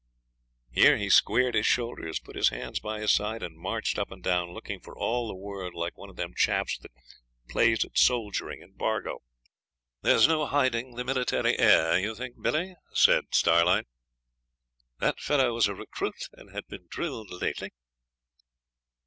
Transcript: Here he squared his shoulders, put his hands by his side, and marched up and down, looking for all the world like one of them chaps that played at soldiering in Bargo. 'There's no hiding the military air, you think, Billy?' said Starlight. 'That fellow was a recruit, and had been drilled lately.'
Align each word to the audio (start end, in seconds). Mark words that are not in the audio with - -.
Here 0.71 0.97
he 0.97 1.11
squared 1.11 1.53
his 1.53 1.67
shoulders, 1.67 2.19
put 2.19 2.35
his 2.35 2.49
hands 2.49 2.79
by 2.79 2.99
his 3.01 3.11
side, 3.13 3.43
and 3.43 3.55
marched 3.55 3.99
up 3.99 4.09
and 4.09 4.23
down, 4.23 4.51
looking 4.51 4.79
for 4.79 4.97
all 4.97 5.27
the 5.27 5.35
world 5.35 5.75
like 5.75 5.95
one 5.95 6.09
of 6.09 6.15
them 6.15 6.33
chaps 6.35 6.75
that 6.79 6.89
played 7.47 7.85
at 7.85 7.95
soldiering 7.99 8.63
in 8.63 8.71
Bargo. 8.73 9.19
'There's 10.01 10.27
no 10.27 10.47
hiding 10.47 10.95
the 10.95 11.05
military 11.05 11.55
air, 11.59 11.99
you 11.99 12.15
think, 12.15 12.41
Billy?' 12.41 12.73
said 12.95 13.25
Starlight. 13.31 13.85
'That 14.97 15.19
fellow 15.19 15.53
was 15.53 15.67
a 15.67 15.75
recruit, 15.75 16.29
and 16.33 16.49
had 16.49 16.65
been 16.65 16.87
drilled 16.89 17.29
lately.' 17.39 17.69